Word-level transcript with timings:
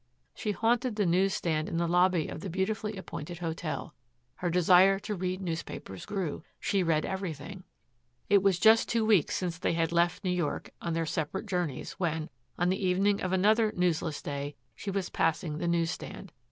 She 0.33 0.51
haunted 0.51 0.95
the 0.95 1.05
news 1.05 1.31
stand 1.35 1.69
in 1.69 1.77
the 1.77 1.87
lobby 1.87 2.27
of 2.27 2.39
the 2.39 2.49
beautifully 2.49 2.97
appointed 2.97 3.37
hotel. 3.37 3.93
Her 4.37 4.49
desire 4.49 4.97
to 4.97 5.13
read 5.13 5.41
newspapers 5.43 6.07
grew. 6.07 6.43
She 6.59 6.81
read 6.81 7.05
everything. 7.05 7.65
It 8.27 8.41
was 8.41 8.57
just 8.57 8.89
two 8.89 9.05
weeks 9.05 9.35
since 9.35 9.59
they 9.59 9.73
had 9.73 9.91
left 9.91 10.23
New 10.23 10.31
York 10.31 10.71
on 10.81 10.93
their 10.93 11.05
separate 11.05 11.45
journeys 11.45 11.91
when, 11.99 12.31
on 12.57 12.69
the 12.69 12.83
evening 12.83 13.21
of 13.21 13.31
another 13.31 13.73
newsless 13.73 14.23
day, 14.23 14.55
she 14.73 14.89
was 14.89 15.11
passing 15.11 15.59
the 15.59 15.67
news 15.67 15.91
stand. 15.91 16.33